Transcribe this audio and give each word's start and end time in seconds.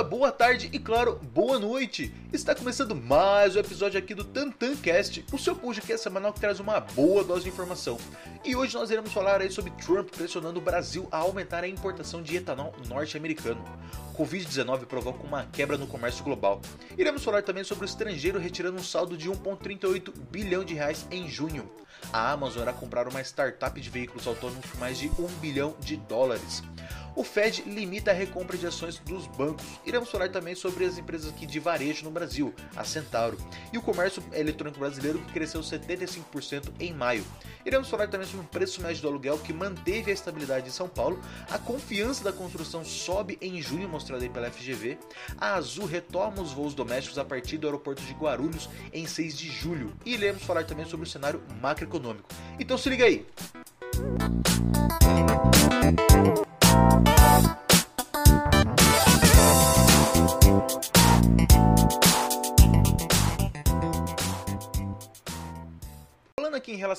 Dia, 0.00 0.02
boa 0.02 0.32
tarde 0.32 0.70
e, 0.72 0.78
claro, 0.78 1.20
boa 1.32 1.58
noite! 1.58 2.12
Está 2.32 2.54
começando 2.54 2.94
mais 2.94 3.54
um 3.54 3.58
episódio 3.58 3.98
aqui 3.98 4.14
do 4.14 4.24
TantanCast, 4.24 5.26
o 5.32 5.38
seu 5.38 5.54
podcast 5.54 6.02
semanal 6.02 6.32
que 6.32 6.40
traz 6.40 6.58
uma 6.58 6.80
boa 6.80 7.22
dose 7.22 7.44
de 7.44 7.50
informação. 7.50 7.98
E 8.44 8.56
hoje 8.56 8.74
nós 8.74 8.90
iremos 8.90 9.12
falar 9.12 9.40
aí 9.42 9.50
sobre 9.50 9.70
Trump 9.72 10.08
pressionando 10.10 10.58
o 10.58 10.62
Brasil 10.62 11.06
a 11.10 11.18
aumentar 11.18 11.64
a 11.64 11.68
importação 11.68 12.22
de 12.22 12.36
etanol 12.36 12.74
norte-americano. 12.88 13.62
Covid-19 14.16 14.86
provoca 14.86 15.22
uma 15.22 15.44
quebra 15.46 15.76
no 15.76 15.86
comércio 15.86 16.24
global. 16.24 16.62
Iremos 16.96 17.22
falar 17.22 17.42
também 17.42 17.64
sobre 17.64 17.84
o 17.84 17.86
estrangeiro 17.88 18.38
retirando 18.38 18.78
um 18.78 18.82
saldo 18.82 19.16
de 19.16 19.28
1,38 19.28 20.12
bilhão 20.30 20.64
de 20.64 20.74
reais 20.74 21.06
em 21.10 21.28
junho. 21.28 21.70
A 22.12 22.32
Amazon 22.32 22.62
irá 22.62 22.72
comprar 22.72 23.08
uma 23.08 23.20
startup 23.20 23.80
de 23.80 23.90
veículos 23.90 24.26
autônomos 24.26 24.66
por 24.66 24.78
mais 24.80 24.98
de 24.98 25.08
1 25.08 25.26
bilhão 25.40 25.74
de 25.80 25.96
dólares. 25.96 26.62
O 27.16 27.24
Fed 27.24 27.62
limita 27.66 28.12
a 28.12 28.14
recompra 28.14 28.56
de 28.56 28.66
ações 28.66 28.98
dos 28.98 29.26
bancos. 29.26 29.64
Iremos 29.84 30.10
falar 30.10 30.30
também 30.30 30.54
sobre 30.54 30.84
as 30.84 30.96
empresas 30.96 31.30
aqui 31.30 31.44
de 31.44 31.58
varejo 31.58 32.04
no 32.04 32.10
Brasil, 32.10 32.54
a 32.76 32.84
Centauro, 32.84 33.36
e 33.72 33.78
o 33.78 33.82
comércio 33.82 34.22
eletrônico 34.32 34.78
brasileiro 34.78 35.18
que 35.18 35.32
cresceu 35.32 35.60
75% 35.60 36.70
em 36.78 36.92
maio. 36.94 37.24
Iremos 37.66 37.90
falar 37.90 38.08
também 38.08 38.26
sobre 38.26 38.46
o 38.46 38.48
preço 38.48 38.80
médio 38.80 39.02
do 39.02 39.08
aluguel 39.08 39.38
que 39.38 39.52
manteve 39.52 40.10
a 40.10 40.14
estabilidade 40.14 40.68
em 40.68 40.72
São 40.72 40.88
Paulo, 40.88 41.20
a 41.50 41.58
confiança 41.58 42.24
da 42.24 42.32
construção 42.32 42.84
sobe 42.84 43.36
em 43.42 43.60
junho, 43.60 43.88
mostrada 43.88 44.22
aí 44.22 44.30
pela 44.30 44.50
FGV, 44.50 44.98
a 45.36 45.54
Azul 45.54 45.86
retoma 45.86 46.40
os 46.40 46.52
voos 46.52 46.74
domésticos 46.74 47.18
a 47.18 47.24
partir 47.24 47.58
do 47.58 47.66
aeroporto 47.66 48.02
de 48.02 48.12
Guarulhos 48.14 48.70
em 48.92 49.06
6 49.06 49.36
de 49.36 49.50
julho, 49.50 49.92
e 50.06 50.14
iremos 50.14 50.42
falar 50.44 50.64
também 50.64 50.86
sobre 50.86 51.06
o 51.06 51.10
cenário 51.10 51.42
macroeconômico. 51.60 51.89
Então 52.58 52.78
se 52.78 52.88
liga 52.88 53.04
aí! 53.04 53.26
Falando 55.02 55.09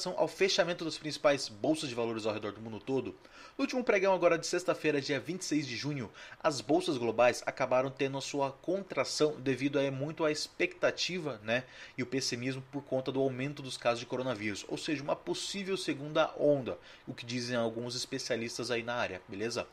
relação 0.02 0.16
ao 0.18 0.28
fechamento 0.28 0.84
das 0.84 0.98
principais 0.98 1.48
bolsas 1.48 1.88
de 1.88 1.94
valores 1.94 2.26
ao 2.26 2.34
redor 2.34 2.52
do 2.54 2.62
mundo 2.62 2.80
todo, 2.80 3.16
no 3.56 3.64
último 3.64 3.84
pregão 3.84 4.14
agora 4.14 4.38
de 4.38 4.48
sexta-feira, 4.48 5.00
dia 5.00 5.20
26 5.20 5.68
de 5.68 5.76
junho, 5.76 6.10
as 6.42 6.62
bolsas 6.62 6.98
globais 6.98 7.44
acabaram 7.46 7.92
tendo 7.92 8.18
a 8.18 8.22
sua 8.22 8.52
contração 8.52 9.40
devido 9.40 9.78
a 9.78 9.92
muito 9.92 10.26
à 10.26 10.32
expectativa, 10.32 11.40
né, 11.44 11.66
e 11.96 12.02
o 12.02 12.06
pessimismo 12.06 12.64
por 12.72 12.82
conta 12.82 13.12
do 13.12 13.20
aumento 13.20 13.62
dos 13.62 13.78
casos 13.78 14.00
de 14.00 14.06
coronavírus, 14.08 14.66
ou 14.68 14.78
seja, 14.78 15.04
uma 15.04 15.16
possível 15.16 15.78
segunda 15.78 16.34
onda, 16.40 16.80
o 17.06 17.14
que 17.14 17.26
dizem 17.26 17.56
alguns 17.56 17.96
especialistas 17.96 18.72
aí 18.72 18.82
na 18.82 18.96
área, 18.96 19.22
beleza? 19.28 19.68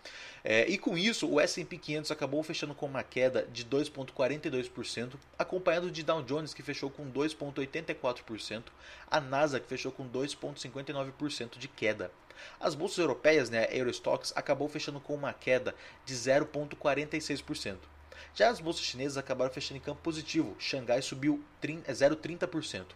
É, 0.45 0.69
e 0.69 0.77
com 0.77 0.97
isso, 0.97 1.29
o 1.29 1.41
S&P 1.41 1.79
500 1.79 2.11
acabou 2.11 2.43
fechando 2.43 2.75
com 2.75 2.87
uma 2.87 3.03
queda 3.03 3.47
de 3.53 3.65
2,42%, 3.65 5.15
acompanhado 5.39 5.91
de 5.91 6.03
Dow 6.03 6.23
Jones 6.23 6.53
que 6.53 6.62
fechou 6.62 6.91
com 6.91 7.11
2,84%, 7.11 8.65
a 9.11 9.21
NASA 9.21 9.61
que 9.61 9.67
fechou 9.67 9.93
com 9.93 10.09
2,59% 10.19 11.58
de 11.58 11.69
queda. 11.69 12.11
As 12.61 12.74
bolsas 12.74 12.98
europeias, 12.98 13.50
né, 13.50 13.66
a 13.66 13.74
Eurostox, 13.74 14.33
acabou 14.36 14.69
fechando 14.69 15.00
com 15.00 15.14
uma 15.14 15.33
queda 15.33 15.75
de 16.05 16.14
0,46%. 16.14 17.78
Já 18.34 18.50
as 18.50 18.60
bolsas 18.60 18.82
chinesas 18.82 19.16
acabaram 19.16 19.53
fechando 19.53 19.78
em 19.78 19.82
campo 19.82 20.00
positivo. 20.03 20.54
Xangai 20.59 21.03
subiu 21.03 21.43
0,30%. 21.60 22.87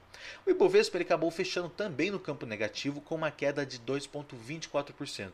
O 0.47 0.51
Ibovespa 0.51 0.97
ele 0.97 1.05
acabou 1.05 1.31
fechando 1.31 1.69
também 1.69 2.11
no 2.11 2.21
campo 2.21 2.47
negativo 2.47 3.01
com 3.01 3.17
uma 3.17 3.31
queda 3.31 3.67
de 3.67 3.79
2,24%. 3.81 5.33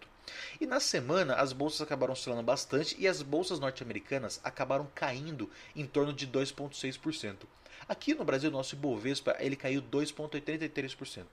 E 0.61 0.67
na 0.67 0.81
semana 0.81 1.35
as 1.35 1.53
bolsas 1.53 1.81
acabaram 1.81 2.13
oscilando 2.13 2.43
bastante 2.43 2.97
e 2.99 3.07
as 3.07 3.23
bolsas 3.23 3.61
norte-americanas 3.61 4.41
acabaram 4.45 4.89
caindo 4.95 5.51
em 5.75 5.87
torno 5.87 6.13
de 6.13 6.27
2,6%. 6.27 7.47
Aqui 7.87 8.15
no 8.15 8.25
Brasil, 8.25 8.51
nosso 8.51 8.75
Ibovespa 8.75 9.37
ele 9.39 9.57
caiu 9.57 9.83
2,83%. 9.83 11.27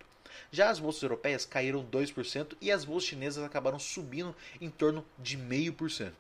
Já 0.51 0.69
as 0.69 0.79
bolsas 0.79 1.03
europeias 1.03 1.45
caíram 1.45 1.85
2% 1.85 2.55
e 2.61 2.71
as 2.71 2.85
bolsas 2.85 3.09
chinesas 3.09 3.43
acabaram 3.43 3.79
subindo 3.79 4.35
em 4.59 4.69
torno 4.69 5.05
de 5.19 5.37
0,5%. 5.37 6.13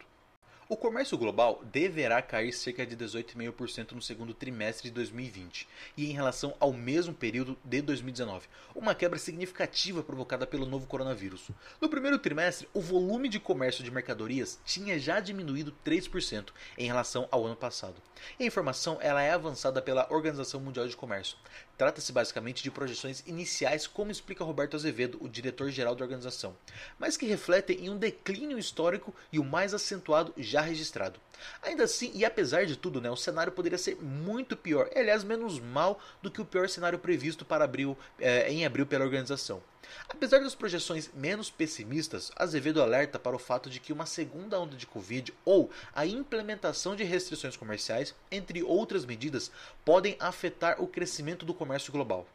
O 0.67 0.75
comércio 0.75 1.15
global 1.15 1.61
deverá 1.71 2.19
cair 2.23 2.51
cerca 2.51 2.87
de 2.87 2.97
18,5% 2.97 3.91
no 3.91 4.01
segundo 4.01 4.33
trimestre 4.33 4.89
de 4.89 4.95
2020 4.95 5.67
e 5.95 6.09
em 6.09 6.11
relação 6.11 6.55
ao 6.59 6.73
mesmo 6.73 7.13
período 7.13 7.55
de 7.63 7.83
2019, 7.83 8.47
uma 8.73 8.95
quebra 8.95 9.19
significativa 9.19 10.01
provocada 10.01 10.47
pelo 10.47 10.65
novo 10.65 10.87
coronavírus. 10.87 11.51
No 11.79 11.87
primeiro 11.87 12.17
trimestre, 12.17 12.67
o 12.73 12.81
volume 12.81 13.29
de 13.29 13.39
comércio 13.39 13.83
de 13.83 13.91
mercadorias 13.91 14.59
tinha 14.65 14.97
já 14.97 15.19
diminuído 15.19 15.71
3% 15.85 16.47
em 16.79 16.87
relação 16.87 17.27
ao 17.29 17.45
ano 17.45 17.55
passado. 17.55 18.01
E 18.39 18.43
a 18.43 18.47
informação 18.47 18.97
ela 19.01 19.21
é 19.21 19.29
avançada 19.29 19.83
pela 19.83 20.11
Organização 20.11 20.59
Mundial 20.59 20.87
de 20.87 20.97
Comércio. 20.97 21.37
Trata-se 21.77 22.11
basicamente 22.11 22.63
de 22.63 22.71
projeções 22.71 23.21
iniciais, 23.27 23.85
como 23.85 24.11
explica 24.11 24.43
Roberto 24.43 24.75
Azevedo, 24.75 25.17
o 25.21 25.27
diretor-geral 25.27 25.93
da 25.93 26.03
organização, 26.03 26.55
mas 26.97 27.17
que 27.17 27.25
refletem 27.25 27.85
em 27.85 27.89
um 27.89 27.97
declínio 27.97 28.57
histórico 28.57 29.13
e 29.31 29.39
o 29.39 29.43
mais 29.43 29.73
acentuado 29.73 30.33
já 30.37 30.61
registrado. 30.61 31.19
Ainda 31.61 31.83
assim, 31.83 32.11
e 32.13 32.23
apesar 32.23 32.65
de 32.65 32.77
tudo, 32.77 33.01
né, 33.01 33.09
o 33.11 33.15
cenário 33.15 33.51
poderia 33.51 33.77
ser 33.77 33.97
muito 33.97 34.55
pior, 34.55 34.89
aliás, 34.95 35.23
menos 35.23 35.59
mal 35.59 35.99
do 36.21 36.31
que 36.31 36.41
o 36.41 36.45
pior 36.45 36.69
cenário 36.69 36.97
previsto 36.97 37.43
para 37.43 37.65
abril, 37.65 37.97
eh, 38.19 38.49
em 38.51 38.65
abril 38.65 38.85
pela 38.85 39.03
organização. 39.03 39.61
Apesar 40.09 40.39
das 40.39 40.55
projeções 40.55 41.09
menos 41.13 41.49
pessimistas, 41.49 42.31
Azevedo 42.35 42.81
alerta 42.81 43.19
para 43.19 43.35
o 43.35 43.39
fato 43.39 43.69
de 43.69 43.79
que 43.79 43.93
uma 43.93 44.05
segunda 44.05 44.59
onda 44.59 44.75
de 44.75 44.85
Covid 44.85 45.33
ou 45.43 45.69
a 45.93 46.05
implementação 46.05 46.95
de 46.95 47.03
restrições 47.03 47.57
comerciais, 47.57 48.15
entre 48.31 48.63
outras 48.63 49.05
medidas, 49.05 49.51
podem 49.83 50.15
afetar 50.19 50.81
o 50.81 50.87
crescimento 50.87 51.45
do 51.45 51.53
comércio 51.53 51.91
global. 51.91 52.27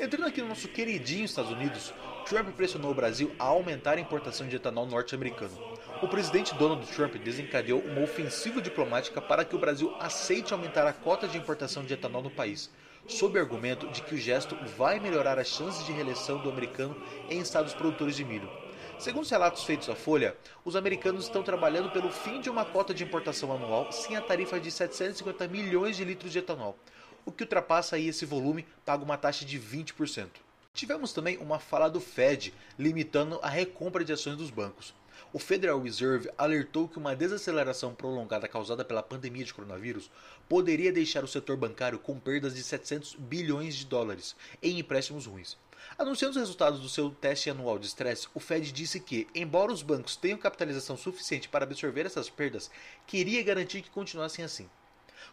Entrando 0.00 0.26
aqui 0.26 0.40
no 0.40 0.48
nosso 0.48 0.68
queridinho 0.68 1.24
Estados 1.24 1.50
Unidos, 1.50 1.92
Trump 2.24 2.54
pressionou 2.54 2.92
o 2.92 2.94
Brasil 2.94 3.34
a 3.38 3.44
aumentar 3.44 3.98
a 3.98 4.00
importação 4.00 4.46
de 4.46 4.54
etanol 4.54 4.86
norte-americano. 4.86 5.58
O 6.00 6.06
presidente 6.06 6.54
Donald 6.54 6.86
Trump 6.92 7.16
desencadeou 7.16 7.80
uma 7.80 8.02
ofensiva 8.02 8.62
diplomática 8.62 9.20
para 9.20 9.44
que 9.44 9.56
o 9.56 9.58
Brasil 9.58 9.92
aceite 9.98 10.52
aumentar 10.52 10.86
a 10.86 10.92
cota 10.92 11.26
de 11.26 11.36
importação 11.36 11.84
de 11.84 11.94
etanol 11.94 12.22
no 12.22 12.30
país, 12.30 12.70
sob 13.06 13.38
o 13.38 13.42
argumento 13.42 13.86
de 13.88 14.02
que 14.02 14.14
o 14.14 14.18
gesto 14.18 14.56
vai 14.76 14.98
melhorar 14.98 15.38
as 15.38 15.48
chances 15.48 15.84
de 15.86 15.92
reeleição 15.92 16.38
do 16.38 16.50
americano 16.50 16.96
em 17.30 17.40
estados 17.40 17.74
produtores 17.74 18.16
de 18.16 18.24
milho. 18.24 18.50
Segundo 18.98 19.22
os 19.22 19.30
relatos 19.30 19.62
feitos 19.62 19.88
à 19.88 19.94
Folha, 19.94 20.36
os 20.64 20.74
americanos 20.74 21.24
estão 21.24 21.42
trabalhando 21.42 21.90
pelo 21.90 22.10
fim 22.10 22.40
de 22.40 22.50
uma 22.50 22.64
cota 22.64 22.92
de 22.92 23.04
importação 23.04 23.52
anual 23.52 23.92
sem 23.92 24.16
a 24.16 24.20
tarifa 24.20 24.58
de 24.58 24.70
750 24.70 25.46
milhões 25.46 25.96
de 25.96 26.04
litros 26.04 26.32
de 26.32 26.40
etanol, 26.40 26.76
o 27.24 27.30
que 27.30 27.44
ultrapassa 27.44 27.96
aí 27.96 28.08
esse 28.08 28.26
volume 28.26 28.66
paga 28.84 29.04
uma 29.04 29.16
taxa 29.16 29.44
de 29.44 29.60
20%. 29.60 30.28
Tivemos 30.74 31.12
também 31.12 31.36
uma 31.38 31.58
fala 31.58 31.88
do 31.88 32.00
Fed 32.00 32.54
limitando 32.78 33.38
a 33.42 33.48
recompra 33.48 34.04
de 34.04 34.12
ações 34.12 34.36
dos 34.36 34.50
bancos. 34.50 34.94
O 35.32 35.38
Federal 35.38 35.80
Reserve 35.80 36.30
alertou 36.38 36.88
que 36.88 36.98
uma 36.98 37.14
desaceleração 37.14 37.94
prolongada 37.94 38.48
causada 38.48 38.84
pela 38.84 39.02
pandemia 39.02 39.44
de 39.44 39.52
coronavírus 39.52 40.10
poderia 40.48 40.92
deixar 40.92 41.24
o 41.24 41.28
setor 41.28 41.56
bancário 41.56 41.98
com 41.98 42.18
perdas 42.18 42.54
de 42.54 42.62
700 42.62 43.14
bilhões 43.14 43.74
de 43.74 43.86
dólares 43.86 44.34
em 44.62 44.78
empréstimos 44.78 45.26
ruins. 45.26 45.56
Anunciando 45.96 46.32
os 46.32 46.40
resultados 46.40 46.80
do 46.80 46.88
seu 46.88 47.10
teste 47.10 47.50
anual 47.50 47.78
de 47.78 47.86
estresse, 47.86 48.28
o 48.34 48.40
Fed 48.40 48.72
disse 48.72 49.00
que, 49.00 49.26
embora 49.34 49.72
os 49.72 49.82
bancos 49.82 50.16
tenham 50.16 50.38
capitalização 50.38 50.96
suficiente 50.96 51.48
para 51.48 51.64
absorver 51.64 52.06
essas 52.06 52.28
perdas, 52.28 52.70
queria 53.06 53.42
garantir 53.42 53.82
que 53.82 53.90
continuassem 53.90 54.44
assim. 54.44 54.68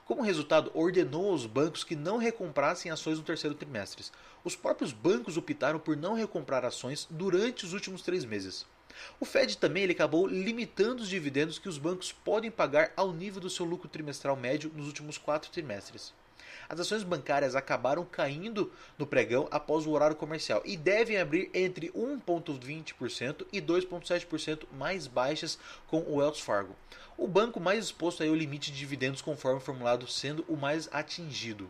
Como 0.05 0.21
resultado, 0.21 0.71
ordenou 0.73 1.31
aos 1.31 1.45
bancos 1.45 1.83
que 1.83 1.95
não 1.95 2.17
recomprassem 2.17 2.91
ações 2.91 3.17
no 3.17 3.23
terceiro 3.23 3.55
trimestre. 3.55 4.05
Os 4.43 4.55
próprios 4.55 4.91
bancos 4.91 5.38
optaram 5.38 5.79
por 5.79 5.97
não 5.97 6.13
recomprar 6.13 6.65
ações 6.65 7.07
durante 7.09 7.65
os 7.65 7.73
últimos 7.73 8.01
três 8.01 8.25
meses. 8.25 8.65
O 9.19 9.25
Fed 9.25 9.57
também 9.57 9.83
ele 9.83 9.94
acabou 9.94 10.27
limitando 10.27 11.03
os 11.03 11.09
dividendos 11.09 11.59
que 11.59 11.69
os 11.69 11.77
bancos 11.77 12.12
podem 12.12 12.51
pagar 12.51 12.92
ao 12.95 13.12
nível 13.12 13.42
do 13.42 13.50
seu 13.50 13.65
lucro 13.65 13.89
trimestral 13.89 14.36
médio 14.36 14.71
nos 14.75 14.88
últimos 14.88 15.18
quatro 15.18 15.51
trimestres. 15.51 16.13
As 16.68 16.80
ações 16.80 17.03
bancárias 17.03 17.56
acabaram 17.56 18.03
caindo 18.06 18.71
no 18.97 19.06
pregão 19.06 19.47
após 19.51 19.86
o 19.86 19.92
horário 19.92 20.15
comercial 20.15 20.62
e 20.65 20.75
devem 20.75 21.18
abrir 21.18 21.50
entre 21.53 21.92
1,20% 21.92 23.45
e 23.51 23.62
2,7% 23.62 24.63
mais 24.74 25.06
baixas 25.07 25.59
com 25.88 26.00
o 26.00 26.15
Wells 26.15 26.41
Fargo. 26.41 26.75
O 27.18 27.27
banco 27.27 27.59
mais 27.59 27.86
exposto 27.86 28.24
ao 28.24 28.36
limite 28.36 28.71
de 28.71 28.77
dividendos 28.77 29.21
conforme 29.21 29.62
formulado 29.62 30.07
sendo 30.07 30.44
o 30.48 30.57
mais 30.57 30.89
atingido. 30.91 31.69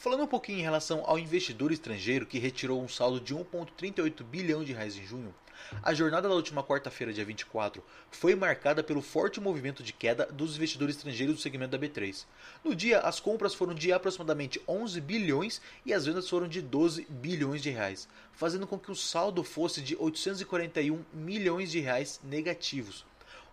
Falando 0.00 0.22
um 0.22 0.26
pouquinho 0.26 0.60
em 0.60 0.62
relação 0.62 1.02
ao 1.04 1.18
investidor 1.18 1.70
estrangeiro 1.70 2.24
que 2.24 2.38
retirou 2.38 2.82
um 2.82 2.88
saldo 2.88 3.20
de 3.20 3.34
1,38 3.34 4.24
bilhão 4.24 4.64
de 4.64 4.72
reais 4.72 4.96
em 4.96 5.04
junho, 5.04 5.34
a 5.82 5.92
jornada 5.92 6.26
da 6.26 6.34
última 6.34 6.64
quarta-feira, 6.64 7.12
dia 7.12 7.22
24, 7.22 7.84
foi 8.10 8.34
marcada 8.34 8.82
pelo 8.82 9.02
forte 9.02 9.38
movimento 9.42 9.82
de 9.82 9.92
queda 9.92 10.24
dos 10.24 10.56
investidores 10.56 10.96
estrangeiros 10.96 11.34
do 11.34 11.42
segmento 11.42 11.72
da 11.72 11.78
B3. 11.78 12.24
No 12.64 12.74
dia, 12.74 13.00
as 13.00 13.20
compras 13.20 13.52
foram 13.52 13.74
de 13.74 13.92
aproximadamente 13.92 14.58
11 14.66 14.98
bilhões 15.02 15.60
e 15.84 15.92
as 15.92 16.06
vendas 16.06 16.26
foram 16.26 16.48
de 16.48 16.62
12 16.62 17.06
bilhões 17.10 17.62
de 17.62 17.68
reais, 17.68 18.08
fazendo 18.32 18.66
com 18.66 18.78
que 18.78 18.90
o 18.90 18.96
saldo 18.96 19.44
fosse 19.44 19.82
de 19.82 19.94
841 19.96 21.04
milhões 21.12 21.70
de 21.70 21.78
reais 21.78 22.18
negativos. 22.24 23.04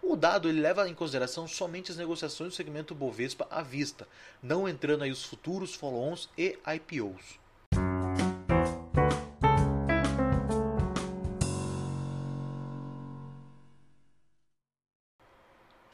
O 0.02 0.16
dado 0.16 0.48
ele 0.48 0.62
leva 0.62 0.88
em 0.88 0.94
consideração 0.94 1.48
somente 1.48 1.92
as 1.92 1.98
negociações 1.98 2.52
do 2.52 2.56
segmento 2.56 2.96
Bovespa 2.96 3.48
à 3.50 3.62
vista, 3.62 4.08
não 4.42 4.68
entrando 4.68 5.04
aí 5.04 5.12
os 5.12 5.24
futuros 5.24 5.74
follow-ons 5.74 6.30
e 6.38 6.58
IPOs. 6.66 7.47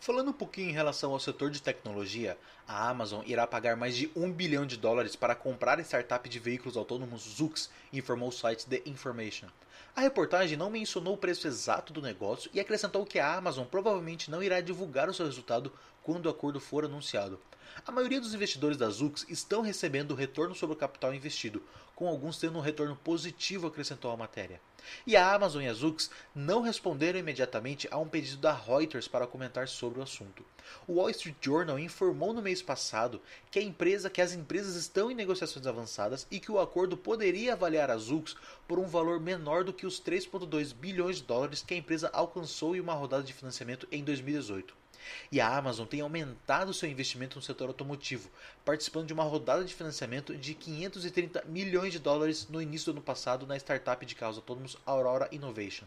Falando 0.03 0.31
um 0.31 0.33
pouquinho 0.33 0.69
em 0.69 0.73
relação 0.73 1.13
ao 1.13 1.19
setor 1.21 1.49
de 1.49 1.61
tecnologia, 1.61 2.37
a 2.67 2.89
Amazon 2.89 3.23
irá 3.25 3.47
pagar 3.47 3.77
mais 3.77 3.95
de 3.95 4.11
1 4.13 4.33
bilhão 4.33 4.65
de 4.65 4.75
dólares 4.75 5.15
para 5.15 5.33
comprar 5.33 5.79
a 5.79 5.81
startup 5.81 6.27
de 6.27 6.39
veículos 6.39 6.75
autônomos 6.75 7.21
Zoox, 7.37 7.69
informou 7.93 8.27
o 8.27 8.31
site 8.33 8.65
The 8.65 8.81
Information. 8.85 9.47
A 9.95 10.01
reportagem 10.01 10.57
não 10.57 10.69
mencionou 10.69 11.13
o 11.13 11.17
preço 11.17 11.47
exato 11.47 11.93
do 11.93 12.01
negócio 12.01 12.51
e 12.53 12.59
acrescentou 12.59 13.05
que 13.05 13.17
a 13.17 13.33
Amazon 13.33 13.63
provavelmente 13.63 14.29
não 14.29 14.43
irá 14.43 14.59
divulgar 14.59 15.07
o 15.07 15.13
seu 15.13 15.25
resultado 15.25 15.71
quando 16.03 16.25
o 16.25 16.29
acordo 16.29 16.59
for 16.59 16.83
anunciado. 16.83 17.39
A 17.87 17.91
maioria 17.91 18.19
dos 18.19 18.33
investidores 18.33 18.75
da 18.75 18.89
Zux 18.89 19.25
estão 19.29 19.61
recebendo 19.61 20.13
retorno 20.13 20.53
sobre 20.53 20.75
o 20.75 20.79
capital 20.79 21.13
investido, 21.13 21.63
com 22.03 22.09
alguns 22.09 22.37
tendo 22.37 22.57
um 22.57 22.61
retorno 22.61 22.97
positivo, 22.97 23.65
acrescentou 23.65 24.11
a 24.11 24.17
matéria. 24.17 24.59
E 25.07 25.15
a 25.15 25.33
Amazon 25.33 25.63
e 25.63 25.69
a 25.69 25.73
Zux 25.73 26.11
não 26.35 26.61
responderam 26.61 27.17
imediatamente 27.17 27.87
a 27.89 27.97
um 27.97 28.09
pedido 28.09 28.41
da 28.41 28.51
Reuters 28.51 29.07
para 29.07 29.25
comentar 29.25 29.69
sobre 29.69 30.01
o 30.01 30.03
assunto. 30.03 30.43
O 30.85 30.95
Wall 30.95 31.11
Street 31.11 31.37
Journal 31.39 31.79
informou 31.79 32.33
no 32.33 32.41
mês 32.41 32.61
passado 32.61 33.21
que, 33.49 33.61
empresa, 33.61 34.09
que 34.09 34.21
as 34.21 34.33
empresas 34.33 34.75
estão 34.75 35.09
em 35.09 35.15
negociações 35.15 35.65
avançadas 35.65 36.27
e 36.29 36.41
que 36.41 36.51
o 36.51 36.59
acordo 36.59 36.97
poderia 36.97 37.53
avaliar 37.53 37.89
a 37.89 37.95
Zux 37.95 38.35
por 38.67 38.77
um 38.77 38.85
valor 38.85 39.21
menor 39.21 39.63
do 39.63 39.71
que 39.71 39.85
os 39.85 40.01
3,2 40.01 40.73
bilhões 40.73 41.19
de 41.19 41.23
dólares 41.23 41.63
que 41.65 41.73
a 41.73 41.77
empresa 41.77 42.09
alcançou 42.11 42.75
em 42.75 42.81
uma 42.81 42.93
rodada 42.93 43.23
de 43.23 43.31
financiamento 43.31 43.87
em 43.89 44.03
2018. 44.03 44.82
E 45.31 45.39
a 45.41 45.57
Amazon 45.57 45.85
tem 45.85 46.01
aumentado 46.01 46.73
seu 46.73 46.89
investimento 46.89 47.37
no 47.37 47.41
setor 47.41 47.67
automotivo, 47.67 48.29
participando 48.63 49.07
de 49.07 49.13
uma 49.13 49.23
rodada 49.23 49.63
de 49.63 49.73
financiamento 49.73 50.35
de 50.35 50.53
530 50.53 51.43
milhões 51.45 51.91
de 51.91 51.99
dólares 51.99 52.47
no 52.49 52.61
início 52.61 52.91
do 52.91 52.97
ano 52.97 53.05
passado 53.05 53.47
na 53.47 53.57
startup 53.57 54.05
de 54.05 54.15
carros 54.15 54.37
autônomos 54.37 54.77
Aurora 54.85 55.27
Innovation. 55.31 55.85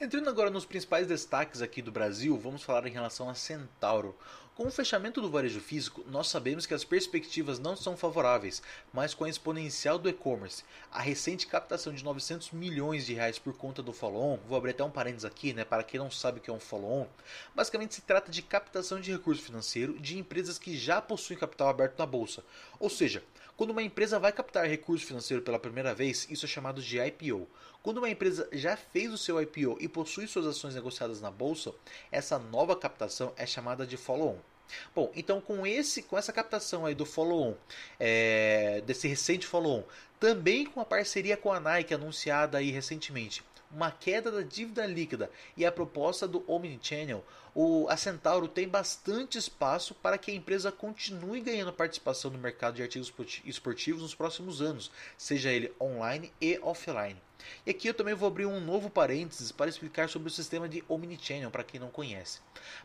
Entrando 0.00 0.30
agora 0.30 0.48
nos 0.48 0.64
principais 0.64 1.06
destaques 1.06 1.60
aqui 1.60 1.82
do 1.82 1.92
Brasil, 1.92 2.38
vamos 2.38 2.62
falar 2.62 2.86
em 2.86 2.90
relação 2.90 3.28
a 3.28 3.34
Centauro. 3.34 4.16
Com 4.58 4.66
o 4.66 4.72
fechamento 4.72 5.20
do 5.20 5.30
varejo 5.30 5.60
físico, 5.60 6.04
nós 6.08 6.26
sabemos 6.26 6.66
que 6.66 6.74
as 6.74 6.82
perspectivas 6.82 7.60
não 7.60 7.76
são 7.76 7.96
favoráveis, 7.96 8.60
mas 8.92 9.14
com 9.14 9.22
a 9.22 9.28
exponencial 9.28 10.00
do 10.00 10.08
e-commerce, 10.08 10.64
a 10.90 11.00
recente 11.00 11.46
captação 11.46 11.94
de 11.94 12.02
900 12.02 12.50
milhões 12.50 13.06
de 13.06 13.14
reais 13.14 13.38
por 13.38 13.56
conta 13.56 13.84
do 13.84 13.92
follow-on, 13.92 14.40
vou 14.48 14.58
abrir 14.58 14.72
até 14.72 14.82
um 14.82 14.90
parênteses 14.90 15.24
aqui, 15.24 15.52
né, 15.52 15.64
para 15.64 15.84
quem 15.84 16.00
não 16.00 16.10
sabe 16.10 16.40
o 16.40 16.42
que 16.42 16.50
é 16.50 16.52
um 16.52 16.58
follow-on, 16.58 17.06
basicamente 17.54 17.94
se 17.94 18.00
trata 18.00 18.32
de 18.32 18.42
captação 18.42 19.00
de 19.00 19.12
recurso 19.12 19.42
financeiro 19.42 19.96
de 19.96 20.18
empresas 20.18 20.58
que 20.58 20.76
já 20.76 21.00
possuem 21.00 21.38
capital 21.38 21.68
aberto 21.68 21.96
na 21.96 22.04
bolsa. 22.04 22.42
Ou 22.80 22.90
seja, 22.90 23.22
quando 23.56 23.70
uma 23.70 23.82
empresa 23.82 24.18
vai 24.18 24.32
captar 24.32 24.66
recurso 24.66 25.06
financeiro 25.06 25.40
pela 25.40 25.60
primeira 25.60 25.94
vez, 25.94 26.26
isso 26.30 26.46
é 26.46 26.48
chamado 26.48 26.82
de 26.82 26.98
IPO. 26.98 27.48
Quando 27.80 27.98
uma 27.98 28.10
empresa 28.10 28.48
já 28.52 28.76
fez 28.76 29.12
o 29.12 29.18
seu 29.18 29.40
IPO 29.40 29.78
e 29.78 29.88
possui 29.88 30.26
suas 30.26 30.46
ações 30.46 30.74
negociadas 30.74 31.20
na 31.20 31.30
bolsa, 31.30 31.72
essa 32.10 32.40
nova 32.40 32.74
captação 32.74 33.32
é 33.36 33.46
chamada 33.46 33.86
de 33.86 33.96
follow-on. 33.96 34.47
Bom, 34.94 35.10
então 35.14 35.40
com 35.40 35.66
esse, 35.66 36.02
com 36.02 36.16
essa 36.16 36.32
captação 36.32 36.86
aí 36.86 36.94
do 36.94 37.06
follow-on, 37.06 37.54
é, 37.98 38.82
desse 38.86 39.08
recente 39.08 39.46
follow-on, 39.46 39.84
também 40.18 40.66
com 40.66 40.80
a 40.80 40.84
parceria 40.84 41.36
com 41.36 41.52
a 41.52 41.60
Nike 41.60 41.94
anunciada 41.94 42.58
aí 42.58 42.70
recentemente, 42.70 43.44
uma 43.70 43.90
queda 43.90 44.30
da 44.30 44.42
dívida 44.42 44.86
líquida 44.86 45.30
e 45.56 45.64
a 45.64 45.72
proposta 45.72 46.26
do 46.26 46.42
Omnichannel, 46.50 47.24
o, 47.54 47.86
a 47.88 47.96
Centauro 47.96 48.48
tem 48.48 48.68
bastante 48.68 49.36
espaço 49.36 49.94
para 49.94 50.18
que 50.18 50.30
a 50.30 50.34
empresa 50.34 50.72
continue 50.72 51.40
ganhando 51.40 51.72
participação 51.72 52.30
no 52.30 52.38
mercado 52.38 52.76
de 52.76 52.82
artigos 52.82 53.12
esportivos 53.44 54.02
nos 54.02 54.14
próximos 54.14 54.62
anos, 54.62 54.90
seja 55.16 55.50
ele 55.50 55.72
online 55.80 56.32
e 56.40 56.58
offline. 56.62 57.27
E 57.64 57.70
aqui 57.70 57.88
eu 57.88 57.94
também 57.94 58.14
vou 58.14 58.26
abrir 58.26 58.46
um 58.46 58.60
novo 58.60 58.90
parênteses 58.90 59.52
para 59.52 59.68
explicar 59.68 60.08
sobre 60.08 60.28
o 60.28 60.30
sistema 60.30 60.68
de 60.68 60.82
Omnichannel 60.88 61.50
para 61.50 61.64
quem 61.64 61.78
não 61.78 61.88
conhece. 61.88 62.40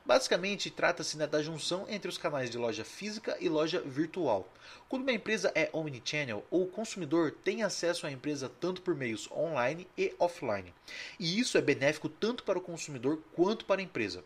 Basicamente, 0.05 0.69
trata-se 0.69 1.17
né, 1.17 1.25
da 1.25 1.41
junção 1.41 1.85
entre 1.89 2.09
os 2.09 2.17
canais 2.17 2.49
de 2.49 2.57
loja 2.57 2.85
física 2.85 3.35
e 3.39 3.49
loja 3.49 3.81
virtual. 3.81 4.47
Quando 4.87 5.03
uma 5.03 5.11
empresa 5.11 5.51
é 5.55 5.69
Omnichannel, 5.73 6.45
o 6.51 6.65
consumidor 6.67 7.31
tem 7.43 7.63
acesso 7.63 8.05
à 8.05 8.11
empresa 8.11 8.51
tanto 8.59 8.81
por 8.81 8.95
meios 8.95 9.29
online 9.31 9.87
e 9.97 10.13
offline. 10.19 10.73
E 11.19 11.39
isso 11.39 11.57
é 11.57 11.61
benéfico 11.61 12.07
tanto 12.07 12.43
para 12.43 12.59
o 12.59 12.61
consumidor 12.61 13.21
quanto 13.33 13.65
para 13.65 13.81
a 13.81 13.83
empresa. 13.83 14.23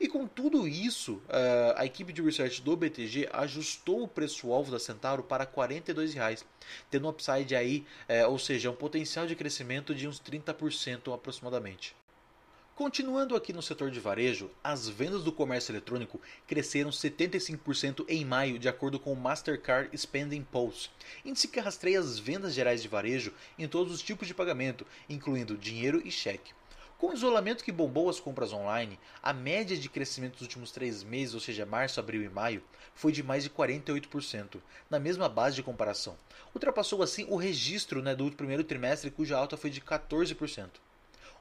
E 0.00 0.08
com 0.08 0.26
tudo 0.26 0.66
isso, 0.66 1.22
eh, 1.28 1.74
a 1.76 1.86
equipe 1.86 2.12
de 2.12 2.20
research 2.20 2.60
do 2.62 2.76
BTG 2.76 3.28
ajustou 3.32 4.02
o 4.02 4.08
preço-alvo 4.08 4.72
da 4.72 4.78
Centauro 4.78 5.22
para 5.22 5.44
R$ 5.44 5.50
42,00, 5.50 6.44
tendo 6.90 7.06
um 7.06 7.10
upside 7.10 7.54
aí, 7.54 7.86
é, 8.08 8.26
ou 8.26 8.38
seja, 8.38 8.70
um 8.70 8.74
potencial 8.74 9.26
de 9.26 9.36
crescimento 9.36 9.94
de 9.94 10.08
uns 10.08 10.20
30% 10.20 11.14
aproximadamente. 11.14 11.94
Continuando 12.74 13.36
aqui 13.36 13.52
no 13.52 13.62
setor 13.62 13.88
de 13.88 14.00
varejo, 14.00 14.50
as 14.62 14.88
vendas 14.88 15.22
do 15.22 15.30
comércio 15.30 15.70
eletrônico 15.70 16.20
cresceram 16.44 16.90
75% 16.90 18.04
em 18.08 18.24
maio, 18.24 18.58
de 18.58 18.68
acordo 18.68 18.98
com 18.98 19.12
o 19.12 19.16
Mastercard 19.16 19.96
Spending 19.96 20.42
Pulse, 20.42 20.90
índice 21.24 21.46
que 21.46 21.60
rastreia 21.60 22.00
as 22.00 22.18
vendas 22.18 22.52
gerais 22.52 22.82
de 22.82 22.88
varejo 22.88 23.32
em 23.56 23.68
todos 23.68 23.94
os 23.94 24.02
tipos 24.02 24.26
de 24.26 24.34
pagamento, 24.34 24.84
incluindo 25.08 25.56
dinheiro 25.56 26.02
e 26.04 26.10
cheque. 26.10 26.52
Com 27.04 27.10
o 27.10 27.12
isolamento 27.12 27.62
que 27.62 27.70
bombou 27.70 28.08
as 28.08 28.18
compras 28.18 28.50
online, 28.50 28.98
a 29.22 29.30
média 29.30 29.76
de 29.76 29.90
crescimento 29.90 30.32
dos 30.32 30.40
últimos 30.40 30.72
três 30.72 31.04
meses, 31.04 31.34
ou 31.34 31.40
seja, 31.40 31.66
março, 31.66 32.00
abril 32.00 32.22
e 32.22 32.30
maio, 32.30 32.62
foi 32.94 33.12
de 33.12 33.22
mais 33.22 33.42
de 33.44 33.50
48%, 33.50 34.56
na 34.88 34.98
mesma 34.98 35.28
base 35.28 35.54
de 35.54 35.62
comparação. 35.62 36.16
Ultrapassou 36.54 37.02
assim 37.02 37.26
o 37.28 37.36
registro 37.36 38.00
né, 38.00 38.14
do 38.14 38.32
primeiro 38.32 38.64
trimestre, 38.64 39.10
cuja 39.10 39.36
alta 39.36 39.54
foi 39.54 39.68
de 39.68 39.82
14%. 39.82 40.70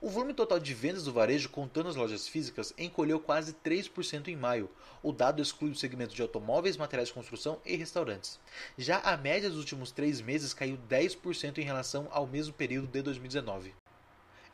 O 0.02 0.10
volume 0.10 0.34
total 0.34 0.60
de 0.60 0.74
vendas 0.74 1.06
do 1.06 1.14
varejo, 1.14 1.48
contando 1.48 1.88
as 1.88 1.96
lojas 1.96 2.28
físicas, 2.28 2.74
encolheu 2.78 3.18
quase 3.18 3.54
3% 3.54 4.28
em 4.28 4.36
maio. 4.36 4.70
O 5.02 5.14
dado 5.14 5.42
exclui 5.42 5.72
o 5.72 5.76
segmento 5.76 6.14
de 6.14 6.22
automóveis, 6.22 6.76
materiais 6.76 7.08
de 7.08 7.14
construção 7.14 7.62
e 7.66 7.78
restaurantes. 7.78 8.38
Já 8.78 9.00
a 9.00 9.16
média 9.16 9.50
dos 9.50 9.60
últimos 9.60 9.92
três 9.92 10.20
meses 10.20 10.54
caiu 10.54 10.78
10% 10.90 11.58
em 11.60 11.64
relação 11.64 12.10
ao 12.12 12.28
mesmo 12.28 12.54
período 12.54 12.88
de 12.88 13.02
2019. 13.02 13.74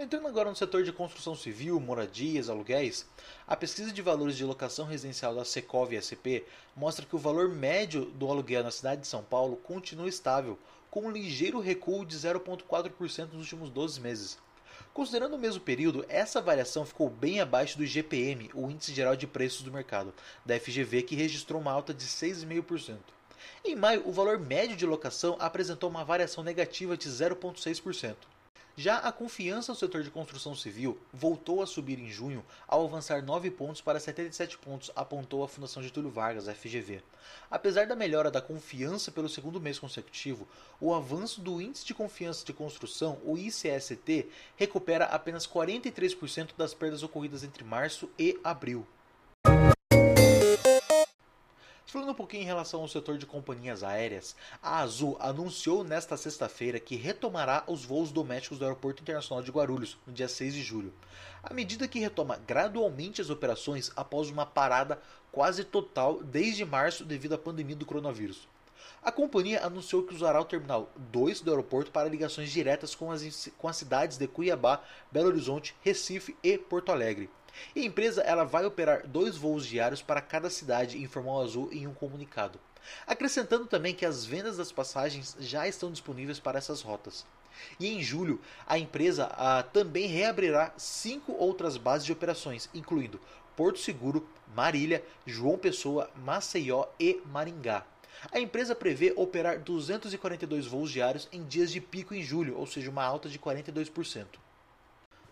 Entrando 0.02 0.30
agora 0.30 0.50
no 0.50 0.56
setor 0.56 0.82
de 0.84 0.94
construção 0.94 1.36
civil, 1.36 1.78
moradias, 1.78 2.50
aluguéis, 2.50 3.06
a 3.46 3.54
pesquisa 3.54 3.92
de 3.92 4.02
valores 4.02 4.38
de 4.38 4.46
locação 4.46 4.86
residencial 4.86 5.36
da 5.36 5.44
Secov 5.44 5.92
SP 5.92 6.48
mostra 6.74 7.06
que 7.06 7.18
o 7.18 7.20
valor 7.20 7.50
médio 7.50 8.06
do 8.06 8.32
aluguel 8.32 8.64
na 8.64 8.72
cidade 8.72 9.02
de 9.02 9.08
São 9.08 9.22
Paulo 9.22 9.58
continua 9.58 10.08
estável, 10.08 10.58
com 10.90 11.02
um 11.02 11.12
ligeiro 11.12 11.60
recuo 11.60 12.06
de 12.06 12.16
0,4% 12.16 13.34
nos 13.34 13.42
últimos 13.42 13.70
12 13.72 14.00
meses. 14.00 14.38
Considerando 14.94 15.36
o 15.36 15.38
mesmo 15.38 15.60
período, 15.60 16.06
essa 16.08 16.40
variação 16.40 16.86
ficou 16.86 17.10
bem 17.10 17.42
abaixo 17.42 17.78
do 17.78 17.84
IGPM, 17.84 18.50
o 18.54 18.72
Índice 18.72 18.94
Geral 18.94 19.18
de 19.18 19.28
Preços 19.28 19.64
do 19.64 19.72
Mercado, 19.72 20.14
da 20.46 20.58
FGV, 20.58 21.02
que 21.02 21.16
registrou 21.18 21.60
uma 21.60 21.74
alta 21.74 21.94
de 21.94 22.06
6,5%. 22.06 22.96
Em 23.66 23.76
maio, 23.76 24.08
o 24.08 24.14
valor 24.14 24.40
médio 24.40 24.78
de 24.78 24.86
locação 24.86 25.36
apresentou 25.42 25.90
uma 25.90 26.06
variação 26.06 26.42
negativa 26.42 26.96
de 26.96 27.10
0,6%. 27.10 28.16
Já 28.82 29.00
a 29.00 29.12
confiança 29.12 29.74
no 29.74 29.78
setor 29.78 30.04
de 30.04 30.10
construção 30.10 30.56
civil 30.56 30.98
voltou 31.12 31.62
a 31.62 31.68
subir 31.68 32.00
em 32.00 32.10
junho 32.10 32.46
ao 32.66 32.86
avançar 32.86 33.22
9 33.22 33.52
pontos 33.52 33.82
para 33.82 34.00
77 34.00 34.58
pontos, 34.58 34.90
apontou 34.96 35.44
a 35.44 35.50
Fundação 35.50 35.84
Getúlio 35.84 36.10
Vargas, 36.10 36.48
FGV. 36.48 37.04
Apesar 37.52 37.88
da 37.88 37.94
melhora 37.94 38.32
da 38.32 38.42
confiança 38.42 39.12
pelo 39.12 39.28
segundo 39.28 39.60
mês 39.60 39.78
consecutivo, 39.78 40.48
o 40.80 40.94
avanço 40.94 41.42
do 41.42 41.62
Índice 41.62 41.86
de 41.86 41.94
Confiança 41.94 42.46
de 42.46 42.54
Construção, 42.54 43.20
o 43.26 43.38
ICST, 43.38 44.30
recupera 44.56 45.04
apenas 45.08 45.46
43% 45.46 46.52
das 46.58 46.74
perdas 46.74 47.04
ocorridas 47.04 47.44
entre 47.44 47.66
março 47.66 48.10
e 48.18 48.40
abril. 48.46 48.88
Falando 51.90 52.12
um 52.12 52.14
pouquinho 52.14 52.44
em 52.44 52.46
relação 52.46 52.82
ao 52.82 52.88
setor 52.88 53.18
de 53.18 53.26
companhias 53.26 53.84
aéreas, 53.84 54.36
a 54.62 54.78
Azul 54.78 55.18
anunciou 55.20 55.84
nesta 55.84 56.16
sexta-feira 56.16 56.80
que 56.80 56.96
retomará 56.96 57.64
os 57.66 57.84
voos 57.84 58.12
domésticos 58.12 58.60
do 58.60 58.66
Aeroporto 58.66 59.02
Internacional 59.02 59.44
de 59.44 59.50
Guarulhos 59.50 59.98
no 60.06 60.14
dia 60.14 60.28
6 60.28 60.54
de 60.54 60.62
julho. 60.62 60.94
À 61.42 61.52
medida 61.52 61.88
que 61.88 61.98
retoma 61.98 62.40
gradualmente 62.46 63.22
as 63.22 63.32
operações 63.32 63.92
após 63.96 64.30
uma 64.30 64.46
parada 64.46 65.02
quase 65.32 65.64
total 65.64 66.22
desde 66.22 66.64
março 66.64 67.04
devido 67.04 67.34
à 67.34 67.40
pandemia 67.40 67.76
do 67.76 67.88
coronavírus. 67.88 68.48
A 69.02 69.12
companhia 69.12 69.66
anunciou 69.66 70.04
que 70.04 70.14
usará 70.14 70.40
o 70.40 70.46
Terminal 70.46 70.92
2 70.96 71.42
do 71.42 71.50
aeroporto 71.50 71.90
para 71.90 72.08
ligações 72.08 72.52
diretas 72.52 72.94
com 72.94 73.12
as, 73.12 73.50
com 73.58 73.68
as 73.68 73.78
cidades 73.78 74.16
de 74.16 74.28
Cuiabá, 74.28 74.80
Belo 75.12 75.30
Horizonte, 75.30 75.76
Recife 75.82 76.38
e 76.44 76.56
Porto 76.56 76.92
Alegre. 76.92 77.32
E 77.76 77.82
a 77.82 77.86
empresa 77.86 78.22
ela 78.22 78.44
vai 78.44 78.66
operar 78.66 79.08
dois 79.08 79.38
voos 79.38 79.66
diários 79.66 80.02
para 80.02 80.22
cada 80.22 80.50
cidade, 80.50 81.02
informou 81.02 81.40
a 81.40 81.44
Azul 81.44 81.70
em 81.72 81.88
um 81.88 81.94
comunicado. 81.94 82.60
Acrescentando 83.06 83.66
também 83.66 83.94
que 83.94 84.06
as 84.06 84.26
vendas 84.26 84.58
das 84.58 84.72
passagens 84.72 85.36
já 85.40 85.68
estão 85.68 85.92
disponíveis 85.92 86.40
para 86.40 86.58
essas 86.58 86.82
rotas. 86.82 87.26
E 87.80 87.88
em 87.88 88.02
julho, 88.02 88.40
a 88.66 88.78
empresa 88.80 89.30
também 89.74 90.08
reabrirá 90.08 90.74
cinco 90.78 91.34
outras 91.34 91.78
bases 91.78 92.06
de 92.06 92.14
operações, 92.14 92.70
incluindo 92.74 93.20
Porto 93.56 93.80
Seguro, 93.80 94.28
Marília, 94.56 95.04
João 95.26 95.58
Pessoa, 95.58 96.10
Maceió 96.16 96.86
e 97.00 97.22
Maringá. 97.26 97.86
A 98.32 98.40
empresa 98.40 98.76
prevê 98.76 99.14
operar 99.16 99.60
242 99.60 100.66
voos 100.66 100.92
diários 100.92 101.28
em 101.32 101.44
dias 101.44 101.72
de 101.72 101.80
pico 101.80 102.14
em 102.14 102.24
julho, 102.24 102.58
ou 102.58 102.66
seja, 102.66 102.90
uma 102.90 103.04
alta 103.04 103.30
de 103.30 103.40
42%. 103.40 104.26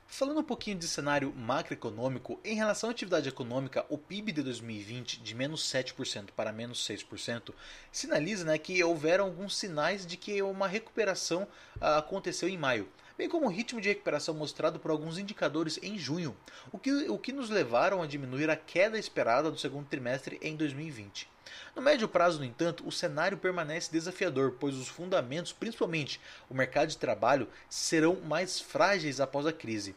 Falando 0.10 0.40
um 0.40 0.44
pouquinho 0.44 0.78
de 0.78 0.88
cenário 0.88 1.34
macroeconômico, 1.34 2.40
em 2.44 2.56
relação 2.56 2.90
à 2.90 2.92
atividade 2.92 3.28
econômica, 3.28 3.86
o 3.90 3.98
PIB 3.98 4.32
de 4.32 4.42
2020, 4.42 5.22
de 5.22 5.36
menos 5.36 5.62
7% 5.62 6.30
para 6.34 6.54
menos 6.54 6.88
6%, 6.88 7.54
sinaliza 7.92 8.46
né, 8.46 8.58
que 8.58 8.82
houveram 8.82 9.26
alguns 9.26 9.58
sinais 9.58 10.06
de 10.06 10.16
que 10.16 10.42
uma 10.42 10.68
recuperação 10.68 11.46
ah, 11.80 11.98
aconteceu 11.98 12.48
em 12.48 12.58
maio 12.58 12.88
bem 13.18 13.28
como 13.28 13.48
o 13.48 13.50
ritmo 13.50 13.82
de 13.82 13.90
recuperação 13.90 14.36
mostrado 14.36 14.80
por 14.80 14.92
alguns 14.92 15.18
indicadores 15.18 15.80
em 15.82 15.98
junho, 15.98 16.38
o 16.72 16.78
que, 16.78 16.92
o 17.10 17.18
que 17.18 17.34
nos 17.34 17.50
levaram 17.50 18.02
a 18.02 18.08
diminuir 18.08 18.50
a 18.50 18.56
queda 18.56 19.00
esperada 19.00 19.50
do 19.50 19.58
segundo 19.58 19.88
trimestre 19.88 20.38
em 20.42 20.56
2020. 20.56 21.28
No 21.76 21.82
médio 21.82 22.08
prazo, 22.08 22.40
no 22.40 22.46
entanto, 22.46 22.88
o 22.88 22.92
cenário 22.92 23.38
permanece 23.38 23.92
desafiador, 23.92 24.58
pois 24.60 24.76
os 24.76 24.88
fundamentos, 24.88 25.52
principalmente 25.52 26.22
o 26.50 26.54
mercado 26.54 26.90
de 26.90 26.98
trabalho, 26.98 27.48
serão 27.70 28.18
mais 28.22 28.60
frágeis 28.60 29.20
após 29.20 29.48
a 29.48 29.54
crise. 29.54 29.96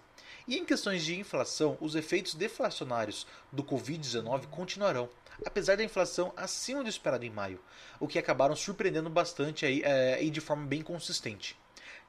E 0.49 0.57
em 0.57 0.65
questões 0.65 1.05
de 1.05 1.19
inflação, 1.19 1.77
os 1.81 1.95
efeitos 1.95 2.35
deflacionários 2.35 3.27
do 3.53 3.63
Covid-19 3.63 4.47
continuarão, 4.47 5.09
apesar 5.45 5.77
da 5.77 5.85
inflação 5.85 6.33
acima 6.37 6.83
do 6.83 6.89
esperado 6.89 7.25
em 7.25 7.31
maio, 7.31 7.61
o 7.99 8.09
que 8.09 8.19
acabaram 8.19 8.57
surpreendendo 8.57 9.11
bastante 9.11 9.67
aí, 9.67 9.83
é, 9.85 10.23
e 10.23 10.31
de 10.31 10.41
forma 10.41 10.67
bem 10.67 10.83
consistente. 10.83 11.57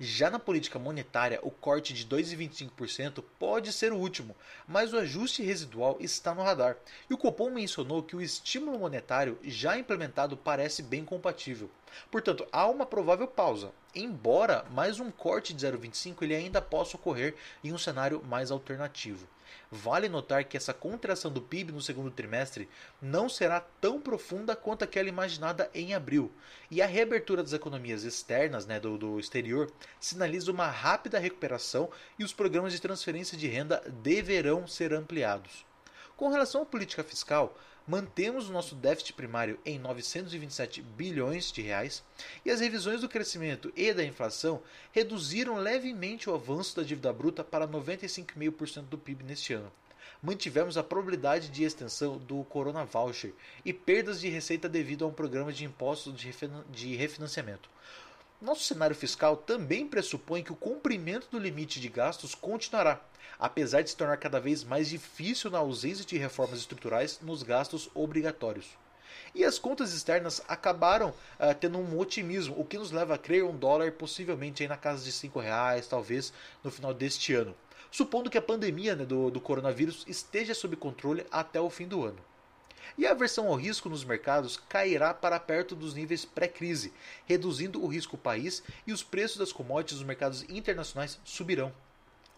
Já 0.04 0.32
na 0.32 0.40
política 0.40 0.80
monetária, 0.80 1.40
o 1.44 1.52
corte 1.52 1.94
de 1.94 2.08
2,25% 2.08 3.24
pode 3.38 3.72
ser 3.72 3.94
o 3.94 3.98
último, 3.98 4.36
mas 4.68 4.92
o 4.92 4.98
ajuste 4.98 5.44
residual 5.44 5.96
está 6.00 6.34
no 6.34 6.42
radar. 6.42 6.76
E 7.08 7.14
o 7.14 7.18
Copom 7.20 7.52
mencionou 7.52 8.02
que 8.02 8.16
o 8.16 8.22
estímulo 8.22 8.80
monetário 8.80 9.38
já 9.44 9.78
implementado 9.78 10.36
parece 10.36 10.82
bem 10.82 11.06
compatível. 11.06 11.70
Portanto, 12.10 12.48
há 12.52 12.66
uma 12.66 12.84
provável 12.84 13.28
pausa, 13.28 13.72
embora 13.94 14.66
mais 14.72 15.00
um 15.00 15.12
corte 15.12 15.54
de 15.54 15.68
0,25 15.68 16.24
ele 16.24 16.34
ainda 16.34 16.64
possa 16.64 16.98
ocorrer 16.98 17.36
em 17.64 17.72
um 17.72 17.78
cenário 17.78 18.24
mais 18.24 18.50
alternativo. 18.50 19.28
Vale 19.72 20.10
notar 20.10 20.44
que 20.44 20.58
essa 20.58 20.74
contração 20.74 21.32
do 21.32 21.42
PIB 21.42 21.72
no 21.72 21.82
segundo 21.82 22.12
trimestre 22.12 22.68
não 23.02 23.30
será 23.30 23.60
tão 23.60 24.02
profunda 24.02 24.56
quanto 24.56 24.84
aquela 24.84 25.10
imaginada 25.10 25.70
em 25.74 25.94
abril, 25.94 26.32
e 26.70 26.82
a 26.82 26.86
reabertura 26.86 27.42
das 27.42 27.54
economias 27.54 28.04
externas, 28.04 28.66
né, 28.66 28.80
do, 28.80 28.98
do 28.98 29.20
exterior, 29.20 29.72
sinaliza 30.00 30.52
uma 30.52 30.68
rápida 30.68 31.20
recuperação 31.20 31.90
e 32.20 32.24
os 32.24 32.34
programas 32.34 32.74
de 32.74 32.82
transferência 32.82 33.38
de 33.38 33.48
renda 33.48 33.82
deverão 34.02 34.68
ser 34.68 34.94
ampliados. 34.94 35.66
Com 36.18 36.30
relação 36.30 36.62
à 36.62 36.66
política 36.66 37.04
fiscal, 37.04 37.58
mantemos 37.88 38.50
o 38.50 38.54
nosso 38.54 38.76
déficit 38.76 39.14
primário 39.14 39.60
em 39.66 39.80
927 39.80 40.82
bilhões 40.82 41.52
de 41.52 41.62
reais 41.62 42.04
e 42.46 42.52
as 42.52 42.60
revisões 42.60 43.02
do 43.02 43.10
crescimento 43.10 43.72
e 43.76 43.94
da 43.94 44.04
inflação 44.04 44.62
reduziram 44.92 45.56
levemente 45.58 46.30
o 46.30 46.34
avanço 46.34 46.76
da 46.76 46.84
dívida 46.84 47.12
bruta 47.12 47.44
para 47.44 47.68
95,5% 47.68 48.84
do 48.84 48.98
PIB 48.98 49.24
neste 49.24 49.54
ano. 49.54 49.72
Mantivemos 50.22 50.78
a 50.78 50.84
probabilidade 50.84 51.50
de 51.50 51.64
extensão 51.64 52.18
do 52.18 52.44
Corona 52.44 52.86
Voucher 52.86 53.34
e 53.66 53.74
perdas 53.74 54.22
de 54.22 54.30
receita 54.30 54.70
devido 54.70 55.04
a 55.04 55.08
um 55.08 55.14
programa 55.14 55.52
de 55.52 55.66
impostos 55.66 56.14
de 56.72 56.96
refinanciamento. 56.96 57.70
Nosso 58.42 58.64
cenário 58.64 58.96
fiscal 58.96 59.38
também 59.38 59.88
pressupõe 59.88 60.42
que 60.42 60.52
o 60.52 60.56
cumprimento 60.56 61.28
do 61.30 61.38
limite 61.38 61.80
de 61.80 61.88
gastos 61.88 62.34
continuará, 62.34 63.00
apesar 63.38 63.84
de 63.84 63.92
se 63.92 63.96
tornar 63.96 64.18
cada 64.18 64.40
vez 64.40 64.64
mais 64.64 64.90
difícil 64.90 65.52
na 65.52 65.60
ausência 65.60 66.04
de 66.04 66.18
reformas 66.18 66.58
estruturais 66.58 67.20
nos 67.22 67.44
gastos 67.44 67.88
obrigatórios. 67.94 68.66
E 69.36 69.46
as 69.46 69.60
contas 69.60 69.94
externas 69.94 70.42
acabaram 70.48 71.10
uh, 71.10 71.54
tendo 71.60 71.78
um 71.78 72.00
otimismo, 72.00 72.60
o 72.60 72.66
que 72.66 72.80
nos 72.80 72.90
leva 72.90 73.14
a 73.14 73.18
crer 73.20 73.44
um 73.44 73.56
dólar 73.56 73.92
possivelmente 73.92 74.64
aí 74.64 74.68
na 74.68 74.76
casa 74.76 75.04
de 75.04 75.12
R$ 75.12 75.40
reais, 75.40 75.86
talvez 75.86 76.34
no 76.64 76.72
final 76.72 76.96
deste 76.96 77.36
ano, 77.36 77.56
supondo 77.92 78.28
que 78.28 78.40
a 78.40 78.42
pandemia 78.42 78.96
né, 78.96 79.06
do, 79.06 79.30
do 79.30 79.40
coronavírus 79.40 80.04
esteja 80.08 80.56
sob 80.56 80.76
controle 80.76 81.28
até 81.32 81.62
o 81.62 81.70
fim 81.70 81.88
do 81.88 82.04
ano 82.04 82.31
e 82.98 83.06
a 83.06 83.12
aversão 83.12 83.48
ao 83.48 83.56
risco 83.56 83.90
nos 83.90 84.04
mercados 84.04 84.58
cairá 84.70 85.14
para 85.14 85.40
perto 85.40 85.76
dos 85.76 85.94
níveis 85.94 86.26
pré-crise, 86.26 86.94
reduzindo 87.26 87.84
o 87.84 87.88
risco 87.88 88.18
país 88.18 88.64
e 88.86 88.94
os 88.94 89.04
preços 89.04 89.38
das 89.38 89.52
commodities 89.52 89.98
nos 90.00 90.08
mercados 90.08 90.44
internacionais 90.50 91.20
subirão. 91.24 91.72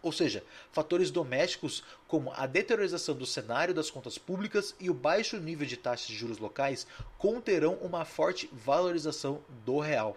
Ou 0.04 0.12
seja, 0.12 0.44
fatores 0.70 1.10
domésticos 1.10 1.82
como 2.06 2.30
a 2.36 2.46
deteriorização 2.46 3.14
do 3.14 3.24
cenário 3.24 3.72
das 3.72 3.90
contas 3.90 4.18
públicas 4.18 4.74
e 4.78 4.90
o 4.90 4.94
baixo 4.94 5.38
nível 5.38 5.66
de 5.66 5.78
taxas 5.78 6.08
de 6.08 6.14
juros 6.14 6.38
locais 6.38 6.86
conterão 7.16 7.78
uma 7.80 8.04
forte 8.04 8.50
valorização 8.52 9.40
do 9.64 9.78
real. 9.78 10.16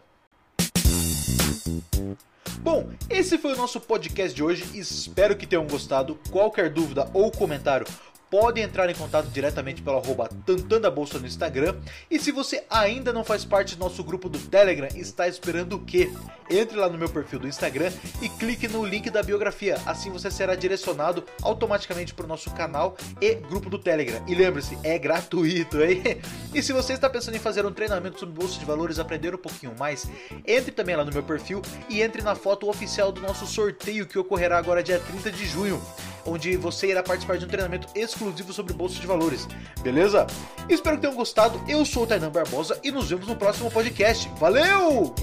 Bom, 2.59 2.89
esse 3.09 3.37
foi 3.37 3.53
o 3.53 3.55
nosso 3.55 3.79
podcast 3.79 4.35
de 4.35 4.43
hoje. 4.43 4.77
Espero 4.77 5.37
que 5.37 5.47
tenham 5.47 5.65
gostado. 5.65 6.19
Qualquer 6.29 6.69
dúvida 6.69 7.09
ou 7.13 7.31
comentário, 7.31 7.87
podem 8.29 8.63
entrar 8.63 8.89
em 8.89 8.95
contato 8.95 9.27
diretamente 9.27 9.81
pelo 9.81 9.97
arroba 9.97 10.29
Tantanda 10.45 10.89
Bolsa 10.91 11.19
no 11.19 11.27
Instagram. 11.27 11.75
E 12.09 12.19
se 12.19 12.31
você 12.31 12.63
ainda 12.69 13.13
não 13.13 13.23
faz 13.23 13.45
parte 13.45 13.75
do 13.75 13.79
nosso 13.79 14.03
grupo 14.03 14.29
do 14.29 14.39
Telegram, 14.39 14.87
está 14.95 15.27
esperando 15.27 15.73
o 15.73 15.79
quê? 15.79 16.11
Entre 16.49 16.77
lá 16.77 16.89
no 16.89 16.97
meu 16.97 17.09
perfil 17.09 17.39
do 17.39 17.47
Instagram 17.47 17.91
e 18.21 18.29
clique 18.29 18.67
no 18.67 18.85
link 18.85 19.09
da 19.09 19.21
biografia. 19.21 19.77
Assim 19.85 20.09
você 20.09 20.31
será 20.31 20.55
direcionado 20.55 21.23
automaticamente 21.41 22.13
para 22.13 22.25
o 22.25 22.27
nosso 22.27 22.51
canal 22.51 22.97
e 23.21 23.35
grupo 23.35 23.69
do 23.69 23.79
Telegram. 23.79 24.23
E 24.27 24.35
lembre-se, 24.35 24.77
é 24.83 24.97
gratuito, 24.97 25.81
hein? 25.81 26.01
E 26.53 26.63
se 26.63 26.73
você 26.73 26.93
está 26.93 27.09
pensando 27.09 27.35
em 27.35 27.39
fazer 27.39 27.65
um 27.65 27.71
treinamento 27.71 28.19
sobre 28.19 28.33
bolsa 28.33 28.57
de 28.57 28.65
valores, 28.65 28.97
aprender 28.97 29.35
um 29.35 29.37
pouquinho 29.37 29.75
mais, 29.77 30.07
entre 30.45 30.71
também 30.71 30.95
lá 30.95 31.05
no 31.05 31.11
meu 31.11 31.21
perfil 31.21 31.61
e 31.87 32.01
entre 32.01 32.21
na 32.21 32.33
foto 32.35 32.67
oficial 32.67 33.11
do 33.11 33.21
nosso 33.21 33.45
sorteio 33.45 34.07
que 34.07 34.17
ocorrerá 34.17 34.57
agora 34.57 34.81
dia 34.81 34.99
30 34.99 35.31
de 35.31 35.45
junho 35.45 35.79
onde 36.27 36.55
você 36.57 36.87
irá 36.87 37.01
participar 37.01 37.37
de 37.37 37.45
um 37.45 37.47
treinamento 37.47 37.87
exclusivo 37.95 38.51
sobre 38.53 38.73
bolsa 38.73 38.99
de 38.99 39.07
valores. 39.07 39.47
Beleza? 39.81 40.27
Espero 40.69 40.97
que 40.97 41.01
tenham 41.01 41.15
gostado. 41.15 41.61
Eu 41.67 41.85
sou 41.85 42.03
o 42.03 42.07
Tainan 42.07 42.29
Barbosa 42.29 42.79
e 42.83 42.91
nos 42.91 43.09
vemos 43.09 43.27
no 43.27 43.35
próximo 43.35 43.71
podcast. 43.71 44.29
Valeu! 44.37 45.15